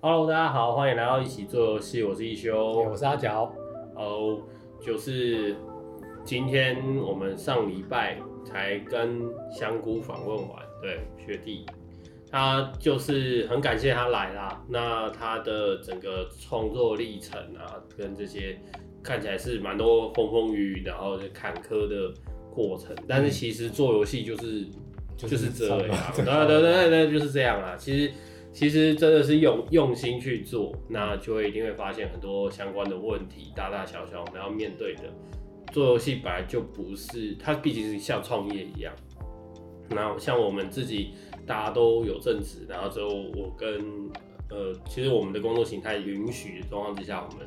[0.00, 2.72] Hello，大家好，欢迎来到一起做游戏，我是一休。
[2.72, 3.52] 我是阿角。
[3.96, 4.40] 哦，
[4.80, 5.56] 就是
[6.24, 11.66] 今天我们上礼拜才跟香菇访问完，对学弟，
[12.30, 14.64] 他就是很感谢他来啦。
[14.68, 18.56] 那他的整个创作历程啊，跟这些
[19.02, 22.14] 看起来是蛮多风风雨雨，然后坎坷的
[22.54, 22.94] 过程。
[23.08, 24.64] 但是其实做游戏就是
[25.16, 25.78] 就是这样，
[26.14, 27.74] 对对对对，就是这样啊。
[27.76, 28.12] 其实
[28.58, 35.02] 其实真的是用用心去做，那就会一定会发现很多相关的问题，大大小小我们要面对的。
[35.72, 38.92] 做游戏本来就不是，它毕竟是像创业一样。
[39.90, 41.10] 那像我们自己，
[41.46, 43.78] 大家都有正职，然后之后我跟
[44.50, 47.46] 呃，其实我们的工作形态允许的状况之下，我们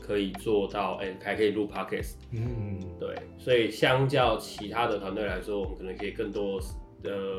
[0.00, 2.14] 可以做到，哎、还可以录 podcast。
[2.30, 6.60] 嗯，对，所以相较其他的团队来说，我们可能可以更多
[7.02, 7.38] 呃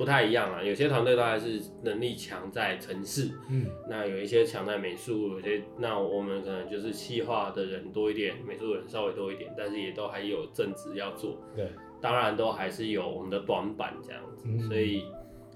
[0.00, 0.62] 不太一样啊。
[0.62, 11.36] 有些团队都还是能力强在城市，嗯，那有一些强在美术，有些那我们可能就是企划的人多一点，美术人稍微多一点，但是也都还有正职要做。
[11.54, 11.68] 对，
[12.00, 15.04] 当然都还是有我们的短板这样子，嗯所以。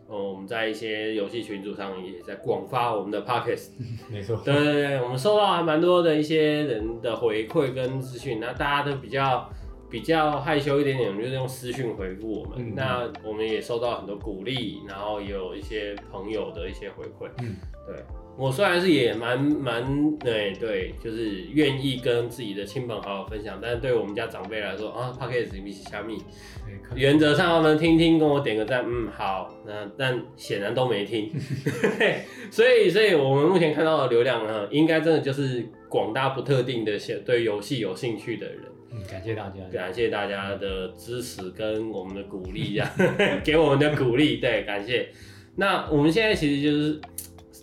[0.06, 3.70] 呃，我们在一些游戏群组上也在广发我们的 podcast，
[4.12, 4.38] 没错。
[4.44, 9.48] 对对对，我们收到还蛮多的一些人的回馈跟资讯，那大家都比较
[9.94, 12.58] 比较害羞一点点，就是用私讯回复我们。
[12.58, 17.30] 嗯那我们也收到很多鼓励，然后也有一些朋友的一些回馈。
[17.40, 17.54] 嗯，
[17.86, 17.94] 对
[18.36, 26.20] 我虽然是也蛮蛮对对，就是愿意跟自己的亲朋好友分享，但是对我们家长辈来说啊 p o d c a s 比起虾米，
[26.96, 31.30] 原则上他们听听，跟我点个赞，嗯，好，那但显然都没听，
[32.50, 38.73] 所以，所以我们目前看到的流量呢，应该真的就是广大不特定的些对游戏有兴趣的人。
[39.08, 39.62] 感谢大家。
[39.72, 45.08] 感谢大家的支持跟我们的鼓励，这 样给我们的鼓励，对，感谢。
[45.56, 47.00] 那我们现在其实就是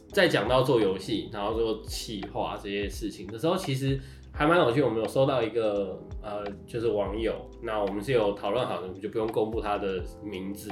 [0.09, 3.99] 在讲到做游戏，然后做企划这些事情的时候，其实
[4.31, 4.81] 还蛮有趣。
[4.81, 10.69] 我们有收到一个呃，就是网友，那我们是有讨论好的，我们就不用公布他的名字。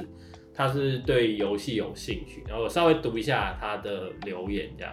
[0.52, 4.92] 他是对游戏有兴趣，然后我稍微读一下他的留言，这样。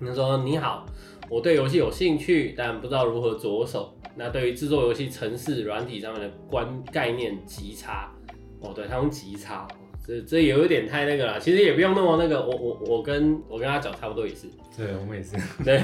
[0.00, 0.86] 他说：“你好，
[1.30, 3.94] 我对游戏有兴趣，但不知道如何着手。
[4.16, 8.12] 那对于制作游戏程式软体上面的观概念极差。
[8.60, 9.68] 哦，对，他用极差，
[10.04, 11.38] 这这有一点太那个了。
[11.38, 14.48] 其实也不用那么那个，我我我跟我跟他讲差不多也是。
[14.76, 15.36] 对，我们也是。
[15.62, 15.80] 对，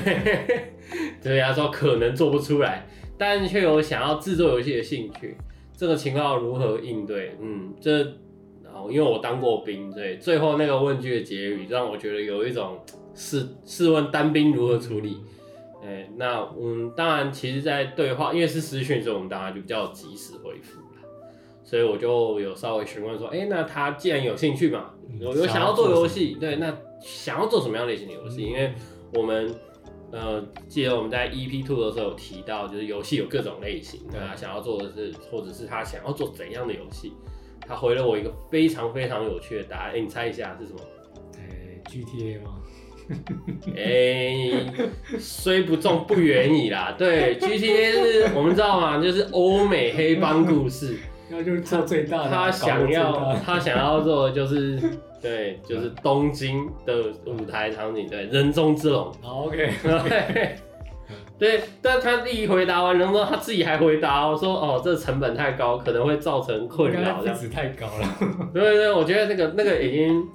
[1.23, 2.85] 对，他说可能做不出来，
[3.17, 5.37] 但却有想要制作游戏的兴趣。
[5.77, 7.37] 这个情况要如何应对？
[7.41, 7.99] 嗯，这
[8.65, 12.81] 然后因为我当过兵，对，最后那个问句的结语让我觉得有一种
[13.15, 15.19] 试试问单兵如何处理。
[15.85, 21.03] 哎，那嗯，当然，其实，在对话，因为是私讯，所以我们当然就比较及时回复啦。
[21.63, 28.43] 所以我就有稍微询问说，哎、那他既然有兴趣嘛，嗯有有想要做游戏，对，那想要做什么样类型的游戏？
[28.43, 28.73] 因为
[29.13, 29.55] 我们
[30.11, 37.13] 呃，记得我们在 EP Two 的时候有提到，就是游戏有各种类型，对那他想要做的是，或者是他想要做怎样的游戏？
[37.67, 40.81] 他回了我一个非常非常有趣的答案，哎、你猜一下是什么？
[41.39, 42.61] 哎，GTA 吗？
[43.77, 44.65] 哎、
[45.19, 46.95] 虽不中不远矣啦。
[46.97, 50.97] 对，GTA 是我们知道嘛，就是欧美黑帮故事。
[51.29, 52.31] 那就是做最大的。
[52.31, 54.79] 他想要他想要做的就是
[55.21, 59.11] 对，就是东京的舞台场景，对，人中之龙。
[59.23, 59.71] 好，OK。
[59.83, 60.57] 对，
[61.39, 68.51] 对，但他一回答完，然后他自己还回答我说：“哦，这成本太高，可能会造成困扰。”这样，子太高了。
[68.53, 70.29] 对对，我觉得那个那个已经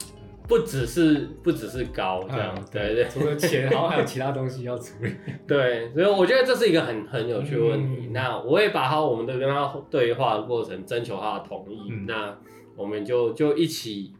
[0.49, 5.11] 不只是不只是高这样，嗯对对除了钱，然后还有其他东西要处理。
[5.47, 8.07] 对，所以我觉得这是一个很很有趣的问题。
[8.07, 12.37] 嗯那我也把好我们的跟他对话的过程征求他的同意，嗯那
[12.75, 14.13] 我们就就一起。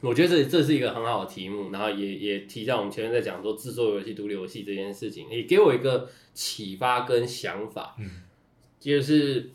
[0.00, 8.10] 我觉得这这是一个很好的题目，然后也也提到我们前面在讲说制作游戏、独立游戏这件事情，也给我一个启发跟想法，嗯，
[8.80, 9.52] 就是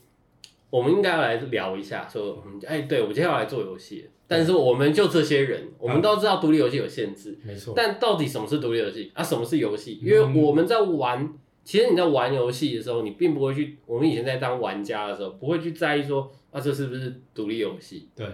[0.70, 7.72] 我们应该要来聊一下，说，嗯哎，对我今天要来做游戏，但是我们就这些人，我们都知道独立游戏有限制，没错。
[7.74, 9.22] 但到底什么是独立游戏啊？
[9.22, 9.98] 什么是游戏？
[10.02, 11.32] 因为我们在玩，
[11.64, 18.26] 其实你在玩游戏的时候，你并不会去，我们以前在当玩家的时候，不会去在意说啊，这是不是独立游戏对，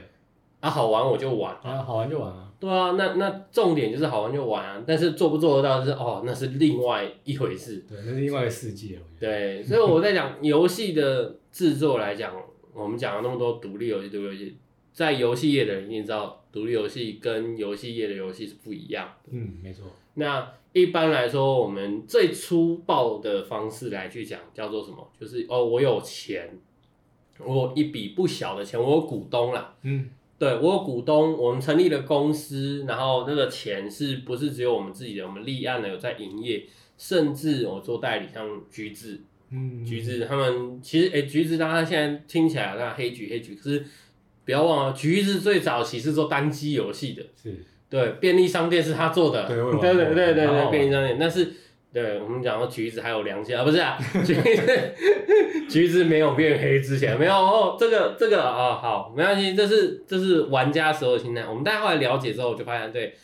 [0.61, 0.69] 啊？
[0.69, 1.70] 好玩我就玩啊。
[1.70, 2.50] 啊，好玩就玩啊。
[2.59, 7.85] 对啊，那那重点就是好玩就玩啊，但是做不做得到，就是哦，那是另外一回事。
[7.88, 8.99] 对，那是另外一个世界。
[9.20, 12.35] 对，所以我在讲游戏的制作来讲，
[12.73, 14.56] 我们讲了那么多独立游戏，独立游戏，
[14.93, 19.31] 在游戏业的人一定知道，独立游戏跟游戏业的游戏是不一样的。
[19.31, 19.85] 嗯，没错。
[20.15, 25.09] 那一般来说，我们最粗暴的方式来去讲，叫做什么？
[25.21, 26.59] 就是哦，我有钱，
[27.39, 29.77] 我有一笔不小的钱，我有股东啦。
[29.83, 35.25] 嗯，对我有股东，我们成立了公司，然后那个钱是不是只有我们自己的？
[35.25, 36.67] 我们立案了有在营业，
[36.99, 43.85] 甚至我做代理，像橘子，嗯，橘子他们其实哎、橘子大家现在听起来那黑橘黑橘，可是
[44.44, 47.64] 不要忘了，橘子最早期是做单机游戏的，是。
[47.91, 51.52] 对，便利商店是他做的，对对对对对便利商店，但是
[51.93, 54.93] 对我们讲到橘子还有良心啊，不是啊， 橘子
[55.70, 63.14] 橘子没有变黑之前没有哦，这个这个啊、好没关系，这是这是玩家时候的心态，我们大家后来了解之后就发现，对，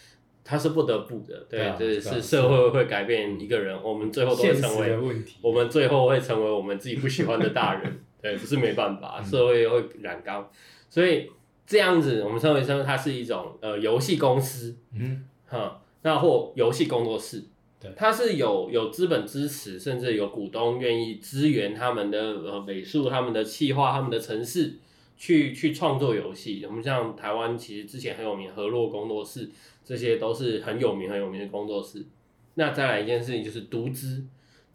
[0.44, 4.98] 他是不得不的，对，这对啊是社会会改变一个人，我们最后都会成为
[5.42, 9.24] 我们最后会成为我们自己不喜欢的大人， 对，不是没办法，嗯。
[9.24, 10.50] 社会会染缸，
[10.88, 11.30] 所以
[11.66, 17.44] 这样子，我们称为称它是一种呃游戏公司，嗯，哈，那或游戏工作室
[17.80, 24.78] 对，它是有有资本支持，甚至有股东愿意支援他们的呃美术、他们的企划、他们的城市
[25.16, 26.62] 去去创作游戏。
[26.66, 29.48] 我们像台湾其实之前很有名河洛工作室，
[29.90, 32.06] 这些都是很有名很有名的工作室。
[32.54, 34.24] 那再来一件事情就是独资，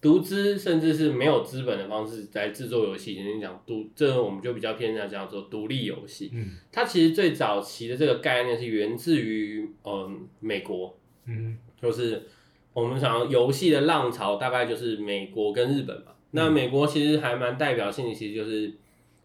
[0.02, 3.16] 独资甚至是没有资本的方式来制作游戏。
[3.16, 6.32] 人家讲独，这我们就比较偏向叫做独立游戏。
[6.34, 10.98] 嗯它其实最早期的这个概念是源自于嗯美国，
[11.28, 12.24] 嗯就是
[12.74, 16.12] 我们想要游戏的浪潮，大概就是美国跟日本嘛。
[16.32, 18.74] 那美国其实还蛮代表性的，其实就是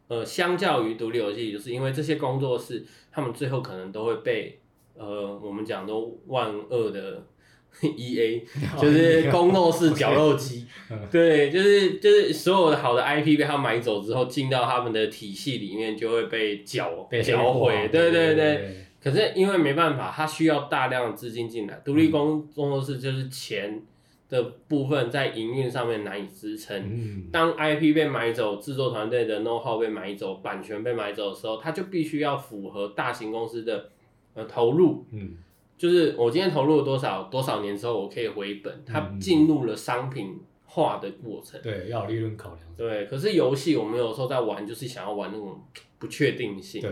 [0.07, 4.60] 呃，相较于独立游戏，就是因为这些工作室，他们最后可能都会被
[5.01, 7.23] 呃，我们讲都万恶的
[7.97, 8.45] E A，
[8.79, 18.57] 就是公 斗式绞肉机嗯，对，就是就是所有的好的 IP 被他买走之后，进到他们的体系里面，就会被绞被搅毁，对对对。
[18.57, 23.81] 对，可是因为没办法，它需要大量的资金进来，独立工工作室就是钱
[24.29, 26.77] 的部分在营运上面难以支撑。
[26.77, 33.89] 嗯，当 IP 被买走，制作团队的 know how 被买走，版权被买走的时候，它就必须要符合大型公司的
[34.35, 35.37] 呃投入，嗯
[35.79, 41.59] 就是我今天投入了多少多少年之后，我可以回本，它嗯进入了商品化的过程。
[41.63, 45.59] 对，要有利润考量，对，可是游戏我们有时候在玩，就是想要玩那种
[45.99, 46.83] 不确定性。
[46.83, 46.91] 对，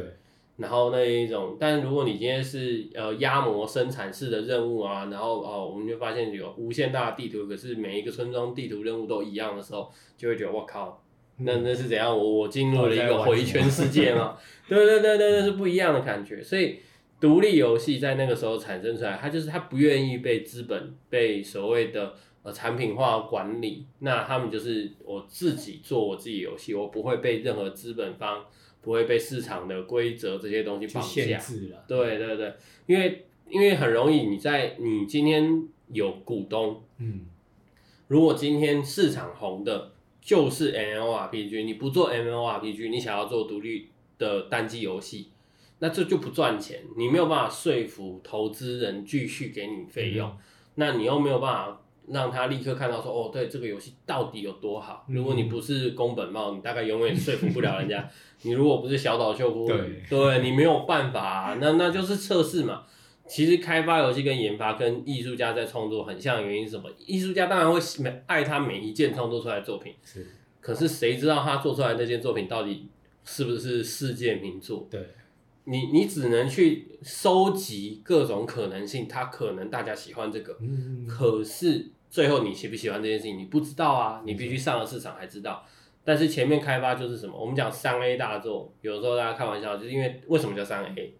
[0.56, 11.02] 然后那一种，但如果你今天是呃压模生产式的任务啊，然后哦，我们就发现有无限大的地图，可是每一个村庄地图任务都一样的时候，就会觉得我靠，
[11.37, 12.08] 那那是怎样？
[12.08, 14.37] 我我进入了一个回圈世界吗？
[14.67, 16.43] 对对对对，那是不一样的感觉。
[16.43, 16.81] 所以
[17.20, 28.44] 独立游戏在那个时候产生出来，它就是它不愿意被资本被所谓的呃产品化管理，那他们就是我自己做我自己游戏，我不会被任何资本方。
[28.81, 31.09] 不会被市场的规则这些东西绑架。
[31.09, 32.55] 限制了，对对对，
[32.87, 37.26] 因为因为很容易，你在你今天有股东，嗯
[38.06, 39.91] 如果今天市场红的
[40.23, 45.29] 就是 MMORPG，你不做 MMORPG，你想要做独立的单机游戏，
[45.80, 50.30] 那这就不赚钱，你没有办法说服投资人继续给你费用，
[50.75, 55.04] 那你又没有办法让他立刻看到说，哦，对这个游戏到底有多好。
[55.08, 58.08] 嗯如果你不是宫本茂，你大概永远说服不了人家。
[58.42, 62.84] 你如果不是小岛秀夫，对对你没有办法、啊，那那就是测试嘛。
[63.26, 66.88] 其实开发游戏跟研发跟艺术家在创作很像的原因是什么？
[66.96, 70.26] 艺术家当然会每爱他每一件创作出来的作品，是，
[70.62, 72.88] 可是谁知道他做出来的那件作品到底
[73.24, 74.88] 是不是世界名作？
[74.90, 75.06] 对，
[75.69, 85.65] 你你只能去收集各种可能性，他可能大家喜欢这个，嗯，可是最后你喜不喜欢这件事情你不知道啊，你必须上了市场才知道。
[86.05, 87.39] 但是前面开发就是什么？
[87.39, 91.15] 我们讲三 A 大作，有时候大家开玩笑，就是因为为什么叫三 A？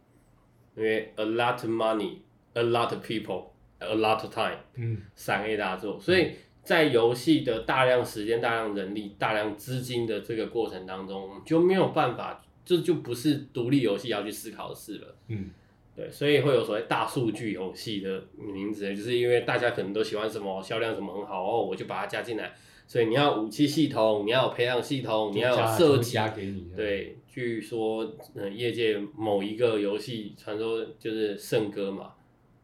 [0.75, 2.19] 因为 a lot of money,
[2.55, 3.49] a lot of people,
[3.81, 6.00] a lot of time，嗯三 A 大作。
[6.00, 15.16] 所以在游戏的大量时间、大量人力、大量资金的这个过程当中，就没有办法，这就不是独立游戏要去思考的事了。
[15.28, 15.50] 嗯
[15.96, 22.52] 对，所以会有所谓大数据游戏的名字，就是因为大家可能都喜欢什么销量什么很好哦，我就把它加进来。
[22.87, 26.12] 所以你要武器系统，你要有培养系统，你要有设计。
[26.12, 32.12] 加给你，，对，据说呃，业界某一个游戏传说就是圣歌嘛，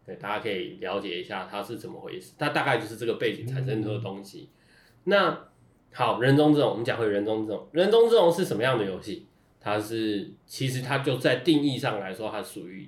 [0.06, 2.34] 对，大家可以了解一下它是怎么回事。
[2.38, 4.48] 它大概就是这个背景产生出的东西。
[5.04, 5.48] 那
[5.92, 9.26] 好，人中之龙，我们讲回人中之龙，人中之龙是什么样的游戏？
[9.64, 12.86] 它是其实它就在定义上来说，它属于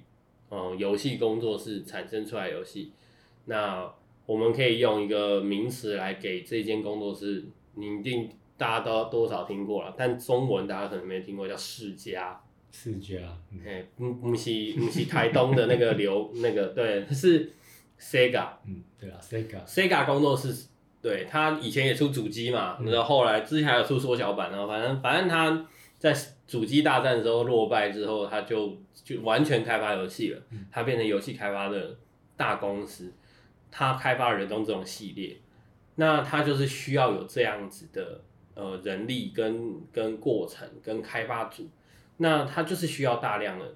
[0.50, 2.92] 嗯游戏工作室产生出来游戏。
[3.46, 3.90] 那
[4.26, 8.28] 我们可以用一个名词来给这间工作室，你一定
[8.58, 12.38] 大家都多少听过了，但中文大家可能没听过，叫世嘉。
[12.72, 13.16] 世家，
[13.52, 17.50] 嗯哎，不不是不是台东的那个流那个，对，是
[17.98, 20.66] Sega 嗯，对啊，Sega，Sega 工作室，
[21.00, 25.66] 对他以前也出主机嘛，嗯然后后来之前还有出缩小版，然后反正反正他
[25.98, 26.14] 在
[26.46, 31.96] 主机大战之后落败之后，他就就完全开发游戏了，他变成游戏开发的
[32.36, 33.12] 大公司，
[33.70, 35.36] 他开发人中这种系列，
[35.96, 38.20] 那他就是需要有这样子的
[38.54, 41.68] 呃人力跟跟过程跟开发组，
[42.18, 43.74] 那他就是需要大量的。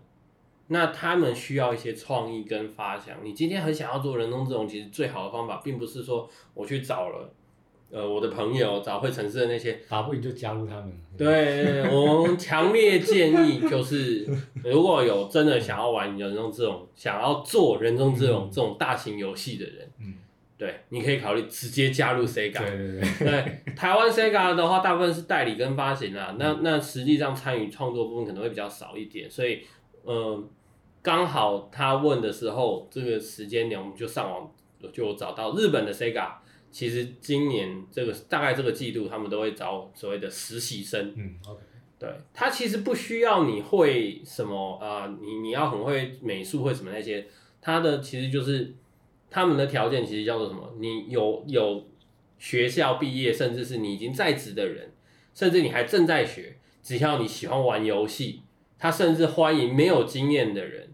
[0.73, 3.25] 那他们需要一些创意跟发想。
[3.25, 7.35] 你今天很想要做人工智能，其实最好的方法，并不是说我去找了，
[7.90, 10.92] 呃，我的朋友找会城市的那些，打不赢就加入他们。
[11.18, 14.28] 对，我们强烈建议就是，
[14.64, 20.14] 如果有真的想要玩人中之龙、想要做人工智能这种大型游戏的人，嗯，
[20.56, 22.59] 对，你可以考虑直接加入 Sega。
[22.59, 23.26] 对对对。
[23.26, 29.61] 对，台湾 Sega 的话，大部分是代理跟发行啊，那那实际上参与创作部分可能会比较少一点，所以，
[30.04, 30.49] 嗯。
[31.02, 34.52] 刚好他问的时候，这个时间点我们就上网
[34.92, 36.28] 就找到日本的 Sega，
[36.71, 41.12] 其实今年这个大概这个季度他们都会招所谓的实习生。
[41.17, 41.61] 嗯，OK。
[41.99, 47.27] 对他其实不需要你会什么啊，你你要很会美术会什么那些，
[47.61, 48.75] 他的其实就是
[49.29, 50.75] 他们的条件其实叫做什么？
[50.79, 51.87] 你有有
[52.39, 54.93] 学校毕业，甚至是你已经在职的人，
[55.35, 58.41] 甚至你还正在学，只要你喜欢玩游戏，
[58.79, 60.89] 他甚至欢迎没有经验的人。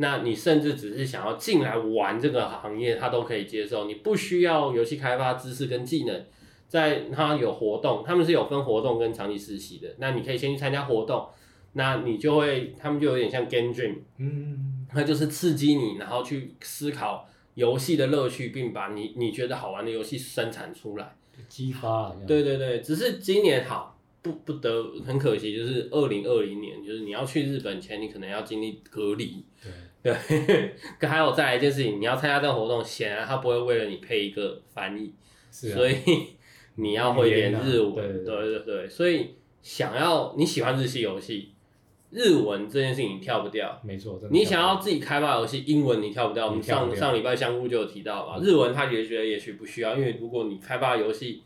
[0.00, 3.86] 那你甚至只是想要进来玩这个行业，他都可以接受。
[3.86, 6.24] 你不需要游戏开发知识跟技能，
[6.68, 9.88] 在他有活动，他们是有分活动跟长期实习的。
[9.98, 11.26] 那你可以先去参加活动，
[11.72, 21.16] 那你就会，他们就有点像 game dream，嗯，那就是刺激你，然后去思考游戏的乐趣，并把你你觉得好玩的游戏生产出来，
[21.48, 22.14] 激发。
[22.24, 29.44] 对对对，只是今年好不不得很可惜，就是二零二零年，就是你要去日本前，你可能要经历隔离。
[30.16, 30.74] 对。
[31.00, 35.12] 对，还有再来一件事情，你要参加这个活动，显然他不会为了你配一个翻译，
[35.50, 35.96] 所以
[36.76, 41.52] 你要会点日文，对对对，所以想要你喜欢日系游戏，
[42.10, 51.42] 日文这件事情你跳不掉，没错，你想要自己开发游戏，英文你跳不掉，我们上上礼拜香菇就有提到嘛，日文他也觉得也许不需要，因为如果你开发游戏。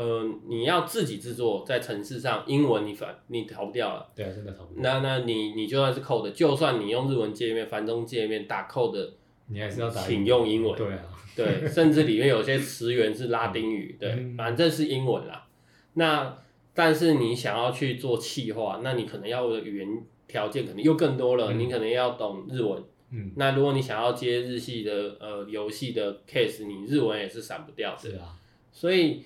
[0.00, 4.08] 呃，你要自己制作在城市上，英文你反你逃不掉了。
[4.14, 4.80] 对啊，真的逃不掉。
[4.80, 9.10] 那那你你就算是 code，就算你用日文界面、繁中界面打 code，
[9.48, 10.76] 你还是要打，请用英文。
[10.76, 11.02] 对啊，
[11.34, 15.48] 对，甚至里面有些词源是拉 丁语，对，反正是英文啦。
[15.94, 16.38] 那
[16.72, 19.88] 但是你想要去做气化，那你可能要的语言
[20.28, 22.80] 条件可能又更多了，你可能要懂日文。
[23.10, 23.32] 嗯。
[23.34, 27.98] 那如果你想要接日系的呃游戏的 case，你日文也是闪不掉的。
[27.98, 28.38] 是啊。
[28.70, 29.24] 所以。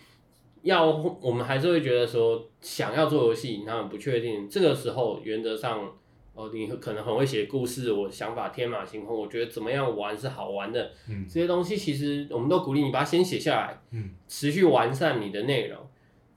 [0.63, 0.87] 要
[1.21, 4.49] 我们还是会觉得说，想要做游戏，那不确定。
[4.49, 5.93] 这个时候，原则上，
[6.35, 10.93] 哦，你可能很会写故事，我想法天马行空，我觉得怎么样玩是好玩的。
[11.09, 15.79] 嗯，这些东西其实我们都鼓励你把它先写下来，嗯，持续完善你的内容，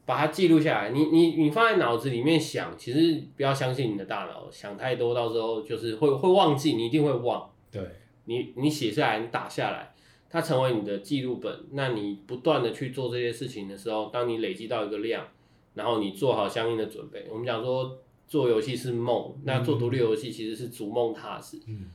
[0.05, 0.89] 把它记录下来。
[0.89, 7.49] 你你你放在脑子里面想，其实不要相信你的大脑，想太多，到时候就是会会忘记，你一定会忘。
[7.71, 7.81] 对，
[8.25, 9.93] 你你写下来，你打下来。
[10.35, 15.25] 它成为你的记录本，那你不断的去做这些事情的时候，当你累积到一个量，
[15.75, 17.25] 然后你做好相应的准备。
[17.31, 21.57] 我们讲说做游戏是梦，那做独立游戏其实是逐梦踏实。
[21.69, 21.85] 嗯，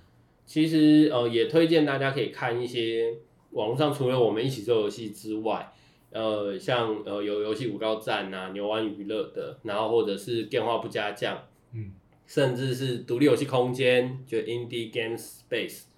[0.46, 3.14] 其实呃也推荐大家可以看一些
[3.50, 5.70] 网络上除了我们一起做游戏之外，
[6.10, 11.38] 呃像呃有游戏五高站啊、牛湾娱乐的，然后或者是电话不加酱，
[11.74, 11.92] 嗯，
[12.26, 15.89] 甚至是独立游戏空间，就 Indie Game Space。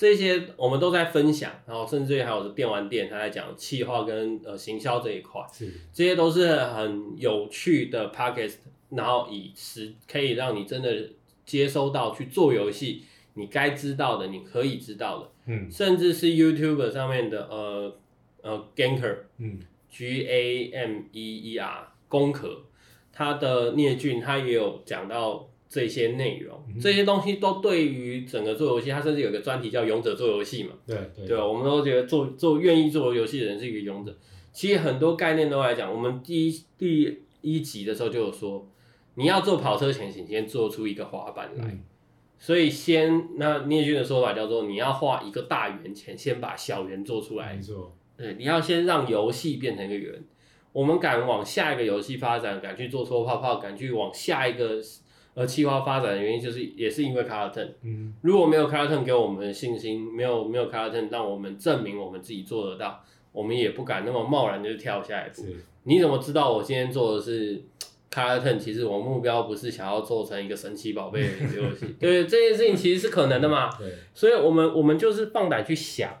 [0.00, 5.70] 这些我们都在分享，然后甚至还有电玩店，他在讲企划跟呃行销这一块，是。
[5.92, 8.54] 这些都是很有趣的 podcast，
[8.88, 11.10] 然后以实可以让你真的
[11.44, 13.02] 接收到去做游戏，
[13.34, 17.94] 你该知道的，你可以知道的，嗯，甚至是 YouTube 上面的呃
[18.40, 19.58] 呃 Ganker，嗯
[19.90, 22.64] ，G A M E E R 攻壳，
[23.12, 25.49] 他的聂俊他也有讲到。
[25.70, 30.70] 这些内容，这些东西都对于整个做游戏，它甚至有个专题叫“勇者做游戏”嘛。
[30.84, 34.12] 对对，我们都觉得做做愿意做游戏的人是一个勇者。
[34.52, 38.68] 其实很多概念都来讲，我们第一第一集的时候就有说，
[39.14, 41.78] 你要做跑车前，请先做出一个滑板来。
[42.36, 47.54] 所以先那聂俊的说法叫做，你要画一个大圆前，先把小圆做出来。
[47.54, 47.94] 没错。
[48.16, 50.20] 对，你要先让游戏变成一个圆。
[50.72, 54.80] 我们敢往下一个游戏发展，敢去做搓泡泡，敢去往下一个。
[55.40, 57.68] 而企划发展的原因就是，也是因为 Carlton。
[57.82, 65.46] 嗯，如果没有 Carlton 给我们的信心，没有没有 Carlton 让我们证明我们自己做得到，我们也不敢那么贸然就跳下一步。
[65.84, 67.62] 你怎么知道我今天做的是
[68.12, 68.58] Carlton？
[68.58, 71.86] 其实我目标不是想要做成一个神奇宝贝的游戏。
[71.98, 73.70] 对，这件事情其实是可能的嘛。
[73.78, 76.12] 对，所以我们我们就是放胆去想。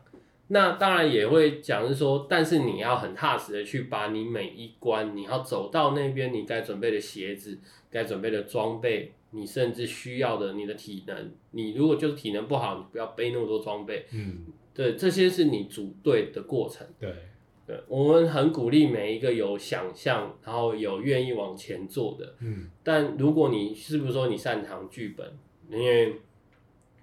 [0.52, 7.58] 那当然也会讲是说，但是你要很踏实的去把你每一关，你要走到那边，你该准备的鞋子。
[7.90, 14.06] 该准备的装备，你甚至需要的你的体能，你如果就是体能不好，你不要背那么多装备。
[14.12, 16.86] 嗯，对，这些是你组队的过程。
[16.98, 17.12] 对，
[17.66, 22.34] 对，我们很鼓励每一个有想象，然后有愿意往前做的。
[22.40, 25.38] 嗯，但如果你是不是说你擅长剧本？
[25.70, 26.16] 因为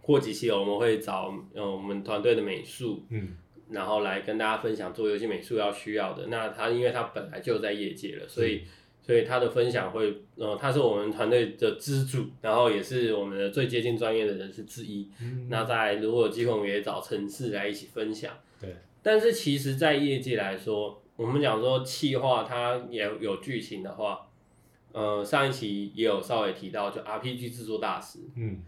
[0.02, 3.38] 过几期我们会找呃我们团队的美术，嗯，
[3.70, 6.28] 然后来跟大家分享做游戏美术要需要的。
[6.28, 8.64] 那他因为他本来就在业界了，所以
[9.08, 15.10] 所以他的分享会呃他是我们团队的支柱，然后也是我们的最接近专业的人士之一。
[15.22, 18.34] 嗯那在如果有机会，我们也找城市来一起分享。
[18.60, 24.28] 对，但是其实，在业界来说，我们讲说企划它也有剧情的话，
[24.92, 28.62] 呃，上一期也有稍微提到，就 RPG 制作大师，嗯，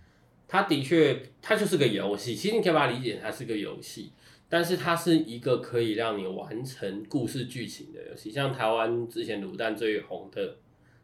[0.47, 4.11] 他的确它就是个游戏，其实你可以把它理解它是个游戏，
[4.49, 10.47] 但是它是一个可以让你完成故事剧情的游戏，像台湾之前卤蛋最红的《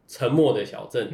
[0.08, 1.10] 沉默的小镇》。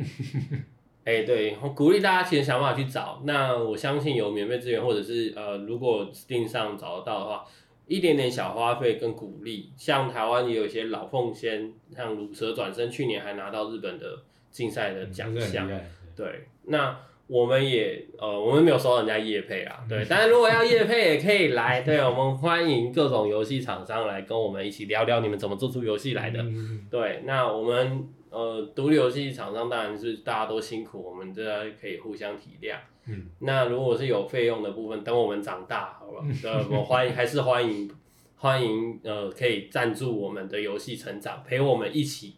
[1.04, 3.24] 哎、对，鼓励大家其实想办法去找。
[3.26, 7.44] 那我相信有免费资源，或者是呃，如果 Steam 上找得到的话，
[7.88, 9.72] 一点点小花费跟鼓励。
[9.76, 15.68] 像台湾也有一些老凤仙，像乳蛇转身，去年还拿到日本的竞赛的奖项
[16.16, 16.96] 对，那
[17.32, 26.42] 我们也呃，我们没有收到人家业配啊，对，但是如果要业配也可以来， 对，我们欢迎各种游戏厂商来跟我们一起聊聊你们怎么做出游戏来的。
[26.42, 31.42] 嗯对，那我们呃，独立游戏厂商当然是大家都辛苦，我们这
[31.80, 32.76] 可以互相体谅。
[33.08, 36.26] 嗯，那如果是有费用的部分，等我们长大，好吧？
[36.44, 37.90] 呃，我 欢迎，还是欢迎，
[38.36, 42.36] 欢迎呃，可以赞助我们的游戏成长，陪我们一起。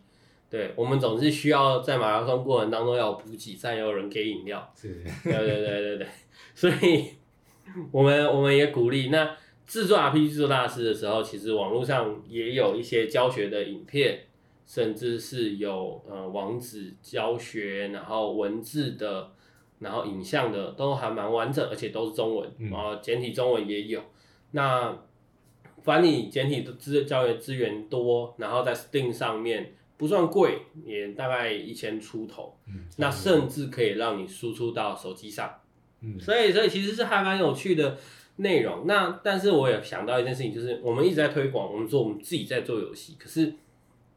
[0.54, 4.72] 对，我们总是需要在马拉松过程当中要有补给站，有人给饮料。
[4.76, 6.08] 是，对对对对对，
[6.54, 7.08] 所以
[7.92, 14.20] 我们我们也鼓励那制作 RPG 制作大师的时候，其实网络上也有一些教学的影片，
[14.68, 19.32] 甚至是有呃网址教学，然后文字的，
[19.80, 24.00] 然后影像的都还蛮完整，而且都是中文，嗯然后简体中文也有。
[24.52, 24.96] 那
[25.82, 32.58] 繁体简体的资教学资源多，然后在 Steam 上面不算贵，也大概一千出头。
[32.68, 35.54] 嗯，那甚至可以让你输出到手机上，
[36.02, 37.98] 嗯所以所以其实是还蛮有趣的
[38.38, 38.86] 内容。
[38.86, 43.54] 那但是我也想到一件事情，就是我们一直在推广，我们说我们自己在做游戏，可是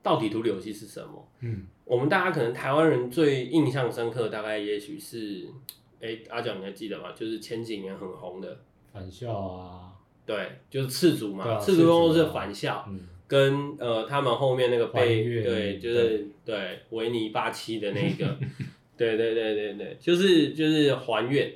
[0.03, 1.29] 到底独立游戏是什么？
[1.41, 5.47] 嗯我们大家可能台湾人最印象深刻，大概也许是，
[6.01, 7.13] 哎、阿角你还记得吗？
[7.15, 8.59] 就是前几年很红的，
[8.93, 9.93] 返校啊，
[10.25, 18.39] 对，就是赤足嘛，啊赤足公司赤足啊返校，嗯跟呃他们后面那个被对，就是对维尼八七的那个，
[18.97, 21.53] 对对对对对，就是就是还原。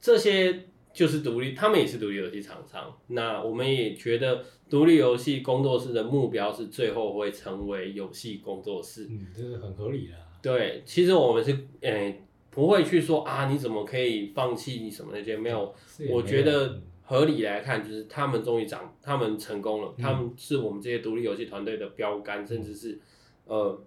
[0.00, 2.96] 这些就是独立，他们也是独立游戏厂商。
[3.08, 9.08] 那我们也觉得独立游戏工作室的目标是最后会成为游戏工作室。
[9.10, 10.14] 嗯，这是很合理的。
[10.14, 15.74] 啊，对，其实我们是诶、不会去说啊你怎么可以放弃你什么那些没有，
[16.10, 20.02] 我觉得嗯合理来看，就是他们终于长，他们成功了，嗯。
[20.02, 23.00] 他们是我们这些独立游戏团队的标杆，甚至是
[23.46, 23.80] 呃，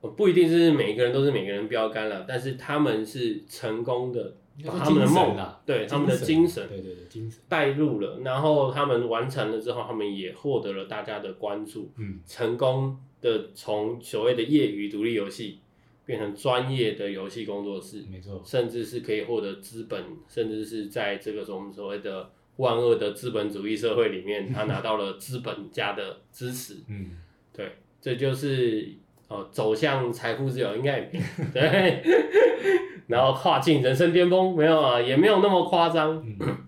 [0.00, 4.34] 呃不一定是每个人都是每个人标杆了，但是他们是成功的，
[4.66, 12.18] 把他们的梦对他们的精神对对对，精神，带入了，然后他们完成了之后，他们也获得了大家的关注，嗯。
[12.26, 15.60] 成功的从所谓的业余独立游戏
[16.04, 26.76] 变成专业的游戏工作室，没错，甚至是可以获得资本，甚至是在这个我们所谓的万恶的资本主义社会里面，他拿到了资本家的支持。
[26.88, 27.18] 嗯
[27.52, 28.88] 对，这就是
[29.28, 31.10] 呃走向财富自由，应该也
[31.52, 32.02] 对，
[33.08, 36.24] 然后跨进人生巅峰，没有啊，也没有那么夸张。
[36.26, 36.58] 嗯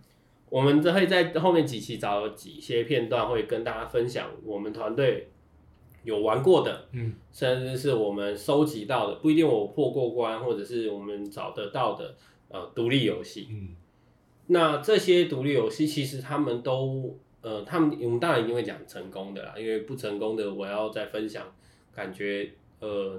[0.51, 5.29] 我们这会在后面几期找几些片段，会跟大家分享我们团队
[6.05, 12.14] 有玩过的，嗯甚至是我们收集到的，不一定我破过关，或者是我们找得到的
[12.49, 13.49] 呃独立游戏。
[13.51, 13.75] 嗯
[14.47, 21.51] 那这些独立游戏其实他们都呃，他们我们当然一定会讲成功的啦，因为不成功的我要再分享，
[21.95, 23.19] 感觉呃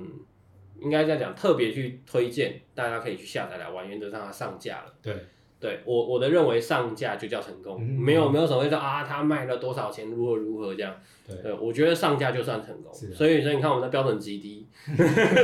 [0.79, 4.93] 应该这样讲，特别去推荐大家可以去下载来玩，原则上它上架了。
[5.01, 5.15] 对，
[5.59, 10.93] 对我我的认为上架就叫成功，嗯没有没有所谓的啊，他卖了多少钱，如何如何这样。
[11.27, 12.93] 对对，我觉得上架就算成功。
[12.93, 14.67] 是啊所以所以你看我们的标准极低，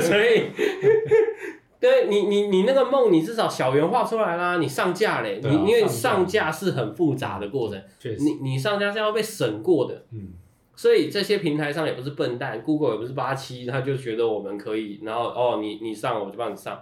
[0.02, 0.44] 所以
[1.80, 10.06] 对你你你那个梦，你至少小圆画出来啦，你上架嘞，对啊你因为上上架是很复杂的过程，确实，你你上架是要被审过的。
[10.12, 10.34] 嗯
[10.74, 16.80] 所以这些平台上也不是笨蛋，Google 也不是八七，他就觉得我们可以，然后哦，你你上我就帮你上。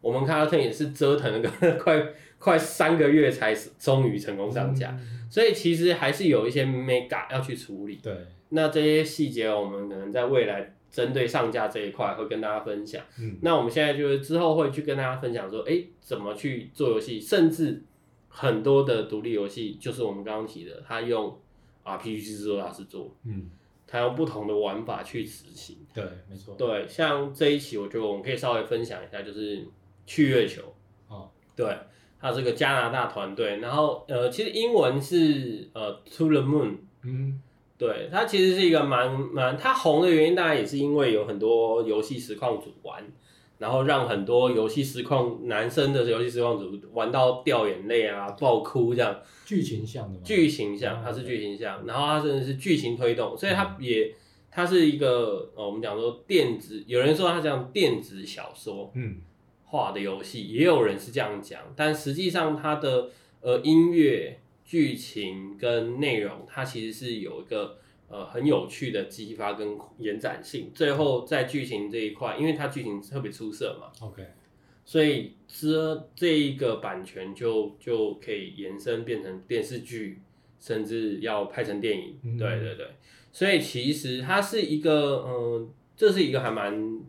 [0.00, 2.00] 我们卡特也是折腾了个 快
[2.40, 8.00] 快三个月才终于成功上架，嗯所以其实还是有一些 mega 要去处理。
[8.02, 8.12] 对，
[8.48, 13.00] 那这些细节我们可能在未来针对上架这一块会跟大家分享。
[13.20, 17.80] 嗯，那我们现在就是之后会去跟大家分享说，哎，怎么去做游戏，甚至
[18.28, 21.38] 很多的独立游戏，就是我们刚刚提的，他用
[21.84, 23.50] RPG 制作大师做，嗯，
[23.86, 25.76] 他用不同的玩法去执行。
[25.94, 26.56] 对，没错。
[26.58, 29.64] 对，像这一期，我觉得我们可以稍微分享一下，就是
[30.06, 30.74] 去月球。
[31.06, 31.66] 哦，对，
[32.20, 36.76] 它是个加拿大团队，然后呃，其实英文是呃 To the Moon。
[37.02, 37.40] 嗯，
[37.78, 43.02] 对，它其实是一个蛮蛮，它红的原因当然也是因为有很多游戏实况组玩，
[43.56, 49.18] 然后让很多游戏实况男生的游戏实况组玩到掉眼泪啊、爆哭这样。
[49.46, 50.20] 剧情向的嘛。
[50.22, 54.14] 剧情向，它是剧情向，然后它真的是剧情推动，所以它也
[54.50, 59.16] 它是一个呃，我们讲说电子，有人说它像电子小说嗯，
[59.70, 67.78] 化的游戏，也有人是这样讲，但实际上它的呃音乐、剧情跟内容，它其实是有一个
[68.08, 70.72] 呃很有趣的激发跟延展性。
[70.74, 74.26] 最后在剧情这一块，因为它剧情特别出色嘛，OK，
[74.84, 80.20] 所以这这一个版权就就可以延伸变成电视剧，
[80.58, 82.18] 甚至要拍成电影。
[82.24, 82.88] 嗯对对对，
[83.30, 87.00] 所以其实它是一个，嗯、这是一个还蛮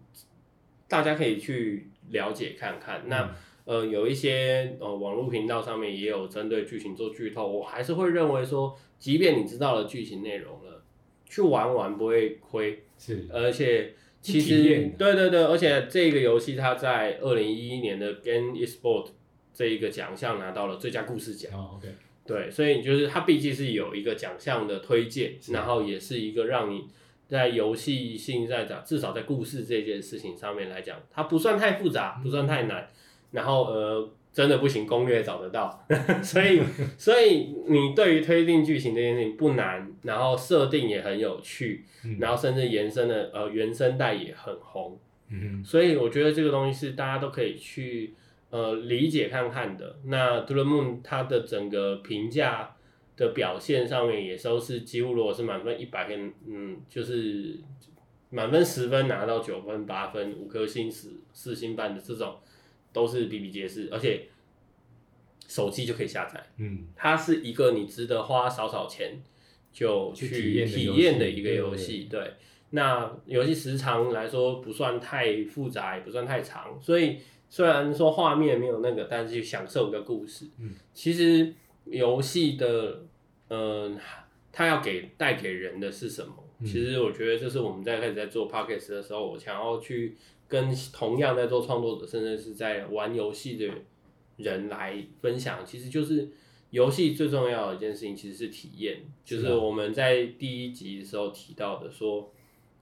[0.87, 3.03] 大家可以去了解看看。
[3.07, 10.83] 那呃，有一些呃网络频道上面也有针对剧情做剧透，我还是会认为说，即便你知道了剧情内容了，
[11.29, 12.83] 去玩玩不会亏。
[12.97, 19.09] 是，而且其实对对对，而且这个游戏它在二零一一年的 Game Esport
[19.53, 21.51] 这一个奖项拿到了最佳故事奖。
[21.53, 21.87] 哦，OK，
[22.25, 26.85] 对，所以就是它毕竟是有一个奖项的推荐，然后也是一个让你
[27.31, 32.87] 在游戏性在讲，至少在故事这件事情上面来讲，它不算太复杂，不算太难，
[33.31, 34.09] 然后呃。
[34.33, 35.85] 真的不行，攻略找得到，
[36.23, 36.61] 所以
[36.97, 44.97] 所以你对于推进剧情这件事情不难，然后设定也很有趣，嗯然后甚至延伸的呃原声带也很红，
[45.31, 48.13] 嗯所以我觉得这个东西是大家都可以去
[48.51, 49.97] 呃理解看看的。
[50.05, 52.73] 那 To the Moon 它的整个评价
[53.17, 57.59] 的表现上面也都是几乎如果是满分一百分，嗯，就是
[58.29, 62.37] 满分十分拿到九分、八分、五颗星、四四星半的这种
[62.93, 64.27] 都是比比皆是，而且
[65.47, 66.41] 手机就可以下载。
[66.57, 69.21] 嗯它是一个你值得花少少钱
[69.71, 72.05] 就去去体体验的一个游戏。
[72.09, 72.33] 对，
[72.71, 77.17] 那游戏时长来说不算太复杂，也不算太长，所以
[77.49, 80.47] 虽然说画面没有那个，但是去享受一个故事。
[80.57, 81.53] 嗯，其实
[81.85, 83.03] 游戏的，
[83.49, 83.97] 嗯、
[84.51, 86.33] 它要给带给人的是什么？
[86.37, 90.15] 嗯其实我觉得就是我们在开始在做 podcast 的时候，我想要去
[90.47, 93.67] 跟同样在做创作者，甚至是在玩游戏的
[94.37, 96.29] 人来分享，其实就是
[96.69, 99.01] 游戏最重要的一件事情，其实是体验。
[99.25, 102.31] 就是啊我们在第一集的时候提到的说，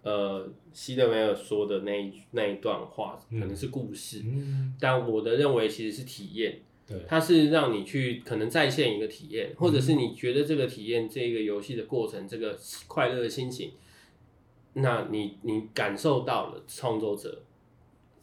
[0.03, 6.59] 呃，西德梅尔说的那一那一段话，可能是故事，嗯，但我的认为其实是体验。
[6.89, 13.73] 对，它是让你去可能再现一个体验，或者是你觉得这个体验这个游戏的过程，这个快乐的心情，
[14.73, 17.43] 那你你感受到了创作者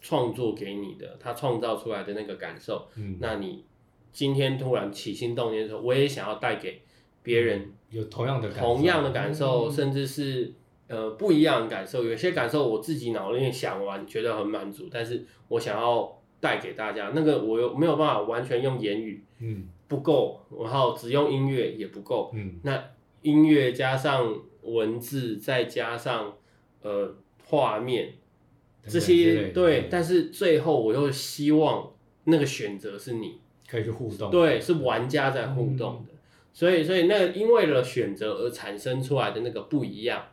[0.01, 3.65] 创作给你的，他创造出来的那个感受，嗯，那你
[4.13, 6.83] 今天突然起心动念的时候，我也想要带给
[7.23, 10.53] 别人有同样的感同样的感受，嗯甚至是
[10.89, 12.05] 呃不一样的感受。
[12.05, 19.69] 有些感受我自己脑里面想完，觉得很满足，但是我想要带给大家，那个我又没有办法完全用言语嗯。
[19.89, 22.33] 不够，然后只用音乐也不够。
[22.35, 22.59] 嗯。
[22.63, 22.91] 那
[23.23, 26.37] 音乐加上文字，再加上
[26.83, 28.15] 呃画面
[28.87, 31.93] 这些对，但是最后我又希望
[32.25, 33.41] 那个选择是你。
[33.69, 36.15] 可以去互动，对，是玩家在互动的，
[36.53, 40.25] 所以所以那个因为了选择而产生出来的那个不一样，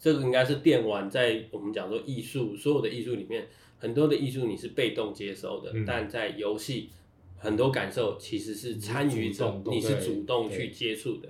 [0.00, 3.48] 这个应该是电玩在我们讲说艺术所有的艺术里面，
[3.82, 5.84] 很多的艺术你是被动接收的，嗯。
[5.84, 6.90] 但在游戏
[7.36, 11.28] 很多感受其实是参与者你，你是是主动去接触的。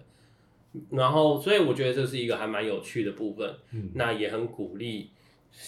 [0.90, 3.92] 然后，所以我觉得这是一个还蛮有趣的部分，嗯。
[3.94, 5.08] 那也很鼓励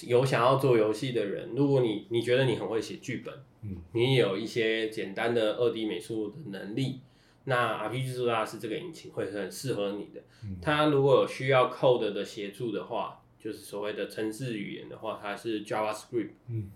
[0.07, 3.79] 有想要做游戏的人，如果你你觉得你很会写剧本，嗯。
[3.93, 7.01] 你有一些简单的二 D 美术的能力，
[7.45, 10.21] 那 RPG 制作大师这个引擎会很适合你的。
[10.45, 10.59] 嗯。
[10.61, 16.71] 它如果有需要 code 的协助的话，就是所谓的程式语言的话，它是 JavaScript，嗯。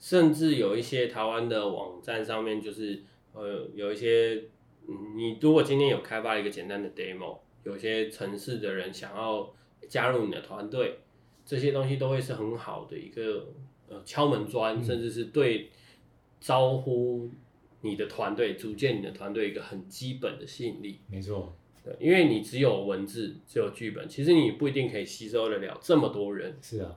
[0.00, 4.42] 甚至有一些台湾的网站上面就是呃有一些，
[4.88, 9.54] 嗯你如果今天有开发一个简单的 demo，有些城市的人想要
[9.88, 10.98] 加入你的团队，
[11.44, 13.46] 这些东西都会是很好的一个
[13.88, 14.82] 呃敲门砖，嗯。
[14.82, 15.70] 甚至是对
[16.40, 17.30] 招呼
[17.82, 20.98] 你的团队、组建你的团队一个很基本的吸引力。
[21.08, 26.56] 没错，对，因为你只有文字，只有剧本，其实你不一定可以吸收得了这么多人。
[26.62, 26.94] 是啊，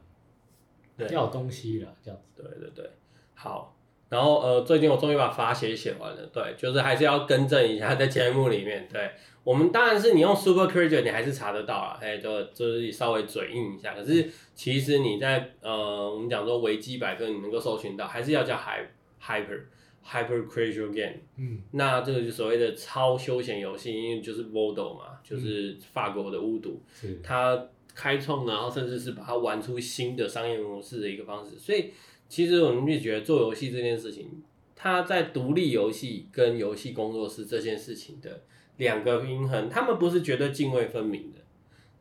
[0.98, 2.44] 对要有东西了，这样子。
[2.44, 2.90] 对对对，
[3.34, 3.72] 好。
[4.08, 6.26] 然后呃，最近我终于把发写写完了。
[6.32, 9.10] 对，就是还是要更正一下，在节目里面，对
[9.44, 13.96] 我们当然是你用 Super Creator，你还是查得到啊，哎，就就是稍微嘴硬一下。
[13.96, 18.86] 可是其实你在呃，我们讲说维基百科你能够搜寻到，还是要叫 Hy
[19.20, 19.64] Hyper
[20.06, 21.22] Hyper Creator Game。
[21.38, 31.58] 嗯，那这个就所谓的超休闲游戏，因为就是 Voodoo 嘛，就是法国的巫毒，是，它开创，然后甚至是把它玩出新的商业模式的一个方式。
[31.58, 31.92] 所以
[32.28, 34.30] 其实我们就觉得做游戏这件事情，
[34.76, 38.44] 它在独立游戏跟游戏工作室这件事情的
[38.78, 41.40] 两个平衡，他们不是绝对泾渭分明的，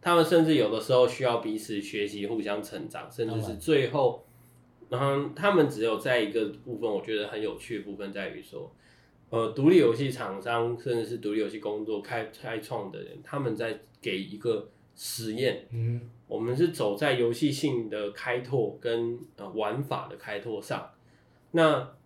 [0.01, 4.27] 他们甚至有的时候需要彼此学习、互相成长，甚至是最后，
[4.89, 8.75] 然后他们只有在一个部分，我觉得很有趣的部分在于说。
[9.31, 20.89] 呃，独立游戏厂商甚至是独立游戏工作开开创的人，他们在给一个实验，嗯，我们是走在游戏性的开拓跟呃玩法的开拓上，
[21.51, 21.97] 那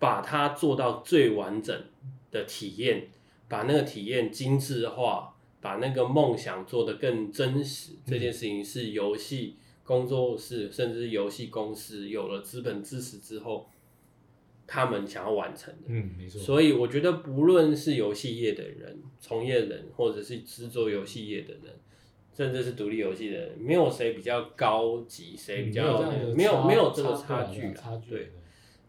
[0.00, 1.84] 把它做到最完整
[2.32, 3.08] 的体验，
[3.46, 9.56] 把那个体验精致化，把那个梦想做得更真实，这件事情是游戏
[9.88, 13.66] 工作室甚至是游戏公司有了资本支持之后。
[14.70, 16.38] 他们想要完成的，嗯，没错。
[16.38, 21.74] 所以我觉得，不论是游戏业的人、从业人，或者是制作游戏业的人，
[22.34, 26.02] 甚至是独立游戏的人，没有谁比较高级，谁比较
[26.34, 28.10] 没有没有这个差距差距。
[28.10, 28.32] 对，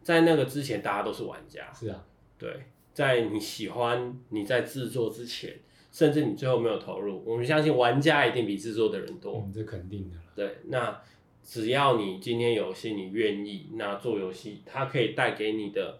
[0.03, 1.71] 在那个之前，大家都是玩家。
[1.71, 2.05] 是啊。
[2.37, 9.43] 对，在你喜欢你在制作之前，甚至你最后没有投入，我们相信玩家一定比制作的人多。
[9.45, 10.17] 嗯，这肯定的。
[10.35, 11.01] 对，那。
[11.41, 15.99] 只要你今天游戏你愿意，那做游戏它可以带给你的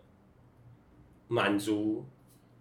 [1.27, 2.05] 满足，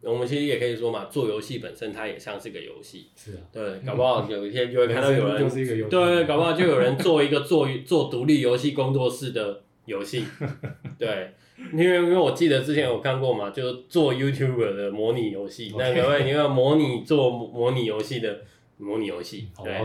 [0.00, 3.08] 我们其实也可以说嘛，做游戏本身它也像是个游戏。
[3.14, 3.40] 是啊。
[3.52, 5.44] 对，搞不好有一天就会看到有人
[5.90, 10.24] 对，搞不好就有人做一个做做独立游戏工作室的游戏。
[10.98, 11.34] 对，
[11.72, 18.40] 因为因为我记得之前有看过嘛，就是做 YouTuber 的模拟游戏，那各位你要模拟做模拟游戏的。
[18.80, 19.82] 模拟游戏，对，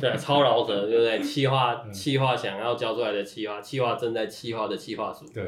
[0.00, 1.20] 对，超老者， 对不对？
[1.20, 5.44] 企划，企划想要交出来的企划，企划正在企划的企划组，对，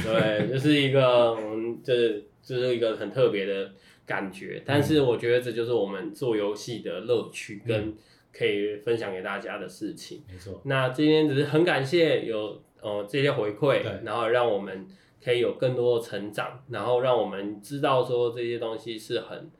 [0.00, 3.72] 对，就是一个，我们这这是一个很特别的
[4.06, 4.62] 感觉。
[4.64, 7.92] 但是我觉得这就是我们做游戏的乐趣，跟
[8.32, 10.22] 可以分享给大家的事情。
[10.30, 10.62] 没错。
[10.66, 14.86] 那今天只是很感谢有呃这些回馈，然后让我们
[15.24, 19.50] 可以有更多的成长，然后让我们知道说这些东西是很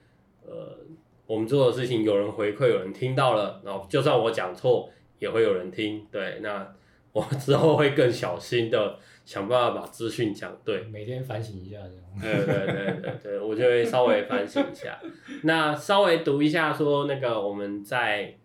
[0.46, 0.78] 呃。
[1.28, 4.88] 我们做的事情有人回馈，有人听到了，然后就算我讲错，
[5.18, 6.06] 也会有人听。
[6.08, 6.72] 对，那
[7.10, 10.84] 我之后会更小心的想办法把资讯讲对。
[10.84, 12.04] 每天反省一下这样。
[12.22, 15.00] 对对对对对，我就会稍微反省一下。
[15.42, 18.36] 那稍微读一下说那个我们在，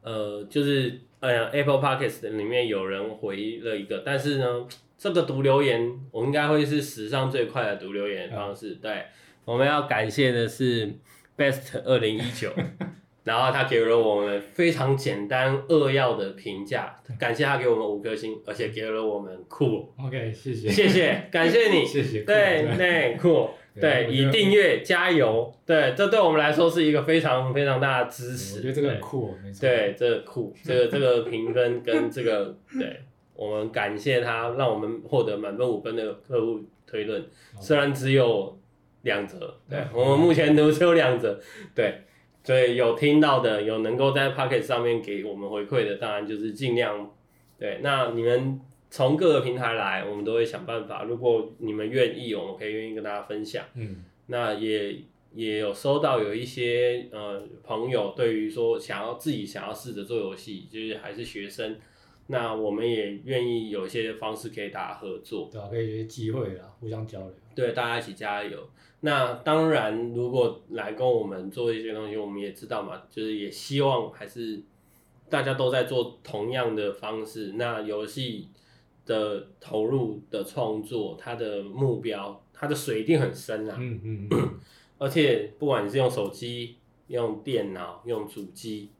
[0.00, 4.66] 呃，就是哎呀 Apple Podcast 里面有人回了一个，但是呢，
[4.98, 8.74] 这个读留言我应该会是史上最快的读留言方式。
[8.74, 9.04] 对，
[9.44, 10.92] 我们要感谢的是。
[11.38, 12.52] Best 二零一九，
[13.22, 19.88] 然后他给了我们非常简单扼要的评价，感谢他给我们五颗星，而且给了我们酷。
[20.04, 28.56] OK，谢谢，谢谢，感谢你， 谢谢，对对酷，对，以订阅加油，对，这对我们来说是一个非常非常大的支持。
[28.56, 29.60] 我觉得这个很酷，没错。
[29.60, 33.00] 对，这个酷，这个这个评分跟这个，对
[33.38, 37.24] 我们感谢他，让我们获得满分五分的客户推论，
[37.58, 38.58] 虽然只有。
[39.02, 41.40] 两折，对我们目前都只有两折，
[41.72, 42.02] 对，
[42.42, 47.08] 所以有听到的，有能够在 Pocket 上面给我们回馈的，当然就是尽量，
[47.56, 54.96] 对，那你们从各个平台来，我们都会想办法，如果你们愿意，我们可以愿意跟大家分享，嗯，那也
[55.32, 61.76] 也有收到有一些呃朋友对于说想要自己想要试着做游戏，就是还是学生。
[62.30, 68.68] 那我们也愿意有一些方式可以大家合作，对啊，可以有些机会啦，互相交流，对，大家一起加油。
[69.00, 74.60] 那当然，如果来跟我们做一些东西，我们也知道嘛，就是也希望还是
[75.30, 77.52] 大家都在做同样的方式。
[77.52, 78.48] 那游戏
[79.06, 83.76] 的投入的创作，它的目标，它的水一定很深啊。
[83.78, 84.60] 嗯嗯嗯。
[84.98, 88.90] 而且不管你是用手机、用电脑、用主机，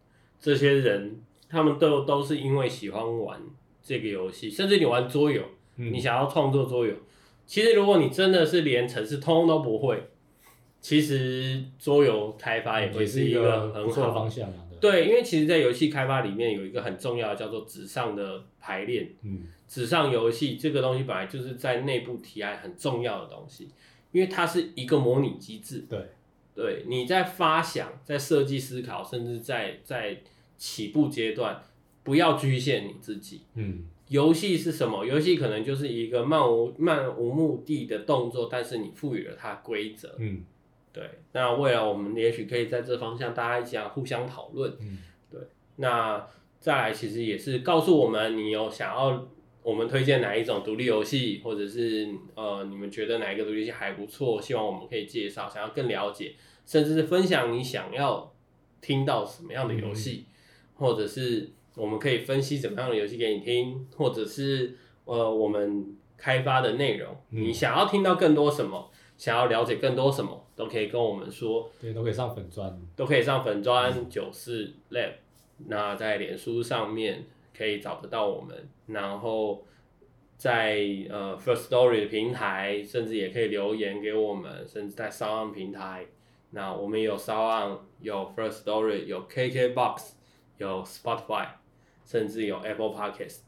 [0.40, 1.20] 这些人。
[1.48, 3.40] 他们都都是因为喜欢玩
[3.82, 5.42] 这个游戏，甚至你玩桌游，
[5.76, 6.94] 你想要创作桌游，
[7.46, 10.10] 其实如果你真的是连城市通通都不会，
[10.80, 14.64] 其实桌游开发也会是一个很好的方向啊。
[14.80, 23.68] 对，因为其实，在游戏开发里面有一个很重要的叫做纸上的排练，嗯，纸上游戏这个东西本来就是在内部提案很重要的东西，
[24.12, 25.86] 因为它是一个模拟机制。
[25.88, 25.98] 对。
[26.54, 30.20] 对，你在发想、在设计思考，甚至在在
[30.58, 31.62] 起步阶段，
[32.02, 33.40] 不要局限你自己。
[33.54, 35.06] 嗯，游戏是什么？
[35.06, 40.14] 游戏可能就是一个漫无漫无目的的动作，但是你赋予了它规则。
[40.18, 40.44] 嗯，
[40.92, 44.76] 对，那未来我们也许可以在这方向大家一起来互相讨论。
[44.80, 44.98] 嗯，
[45.30, 45.40] 对，
[45.76, 46.26] 那
[46.60, 49.28] 再来其实也是告诉我们，你有想要
[49.62, 56.34] 我们推荐哪一种独立游戏，或者是呃你们觉得哪一个独立游戏还不错，希望我们可以介绍，想要更了解，
[56.66, 58.34] 甚至是分享你想要
[58.80, 60.24] 听到什么样的游戏，
[60.78, 71.70] 或者是我们可以分析怎么样的游戏给你听，或者是呃我们开发的内容，嗯你想要听到更多什么，想要了解更多什么，都可以跟我们说。
[71.80, 72.80] 对，都可以上粉砖。
[72.96, 75.12] 都可以上粉砖九四 lab，
[75.66, 77.24] 那在脸书上面
[77.56, 79.64] 可以找得到我们，然后
[80.36, 80.78] 在
[81.10, 86.06] 呃 First Story 的平台，甚至也可以留言给我们，甚至在 s o u n 平台，
[86.50, 90.12] 那我们有 s o u n 有 First Story，有 KKBox，
[90.58, 91.48] 有 Spotify，
[92.04, 93.40] 甚至有 Apple Podcast，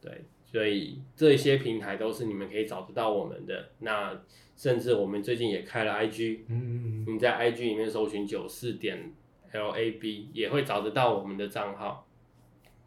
[0.00, 3.70] 对，所以这些平台都是你们可以找得到我们的。
[3.80, 4.22] 那
[4.56, 9.12] 甚至我们最近也开了 IG，嗯嗯嗯，你在 IG 里面搜寻九四点
[9.52, 12.06] LAB 也会找得到我们的账号，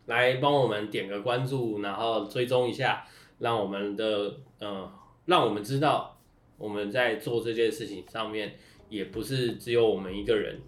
[0.07, 3.05] 来帮我们点个关注，然后追踪一下，
[3.39, 4.91] 让我们的呃，
[5.25, 6.19] 让我们知道
[6.57, 8.57] 我们在做这件事情上面
[8.89, 10.59] 也不是只有我们一个人，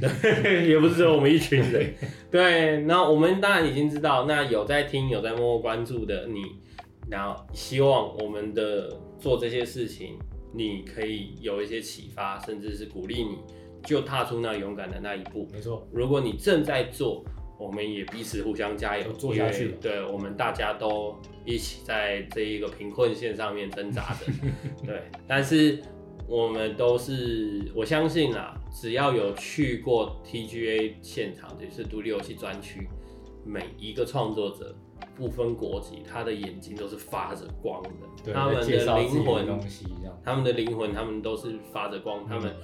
[0.00, 1.94] 对，也不是只有我们一群人，
[2.30, 2.78] 对。
[2.82, 6.42] 那我们当然已经知道，那有在听、有在默默关注的你，
[7.10, 10.18] 然后希望我们的做这些事情，
[10.52, 13.38] 你可以有一些启发，甚至是鼓励你，
[13.84, 15.48] 就踏出那勇敢的那一步。
[15.50, 17.24] 没错，如果你正在做，
[17.58, 24.26] 我们也彼此互相加油都，做下去对，我们大家都一起在这一个贫困线上面挣扎着。
[24.84, 25.80] 对，但是
[26.32, 32.88] 我们都是，我相信啊，只要有去过 TGA 现场，就是独立游戏专区，
[33.44, 34.74] 每一个创作者。
[35.14, 37.90] 不分国籍，他的眼睛都是发着光的，
[38.24, 39.84] 对，他们的灵魂东西。
[40.24, 42.54] 他们的灵魂，他们都是发着光，他们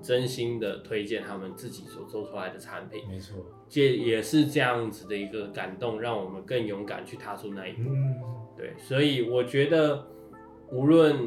[0.00, 3.36] 真心的推荐他们自己所做出来的产品，没错，
[3.68, 7.90] 这也是这样子的一个感动，让我们更勇敢去踏出那一步。
[7.90, 8.14] 嗯，
[8.56, 10.06] 对，所以我觉得
[10.70, 11.18] 无论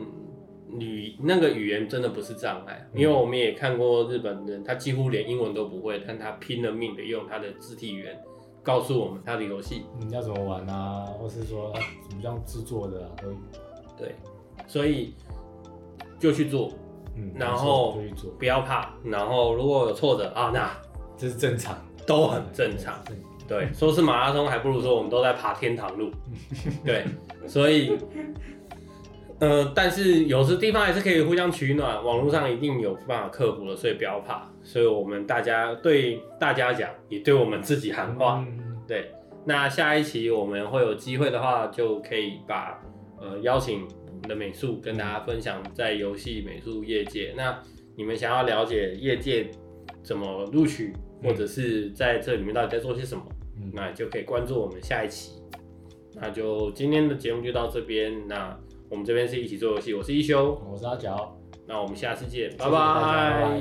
[0.79, 8.19] 语那个语言真的不是障碍，因为我们也看过日本人，他几乎连英文都不会，但他拼了命的用他的肢体语言
[8.63, 9.83] 告诉我们他的游戏。
[9.99, 11.79] 你要怎么玩啊，或是说、啊、
[12.09, 13.37] 怎么样制作的啊，都有。
[13.97, 14.15] 对，
[14.67, 15.13] 所以
[16.19, 16.71] 就去做，
[17.15, 20.71] 嗯，然后没错就去做，不要怕，然后如果有挫折啊，那
[21.17, 22.95] 这是正常， 都很正常。
[23.05, 23.15] 对。
[23.47, 26.09] 对，说是马拉松，还不如说我们都在爬天堂路。
[26.85, 27.03] 对，
[27.47, 27.97] 所以，
[29.41, 34.47] 呃，但是有时地方还是可以互相取暖，网络上一定有办法克服的，所以不要怕。
[34.61, 38.45] 所以我们大家对大家讲，也对我们自己喊话。
[38.47, 39.11] 嗯对，
[39.43, 42.79] 那下一期我们会有机会的话，就可以把
[43.19, 47.33] 呃邀请我们的美术跟大家分享在游戏美术业界。
[47.35, 47.59] 那
[47.97, 49.49] 你们想要了解业界
[50.03, 53.23] 怎么录取，或者是在这里面到底在做些什么？
[53.57, 55.41] 嗯那就可以关注我们下一期。
[56.13, 58.27] 那就今天的节目就到这边。
[58.27, 58.55] 那
[58.91, 60.61] 我们这边是一起做游戏，我是一休。
[60.69, 63.57] 我是阿角，那我们下次见，拜拜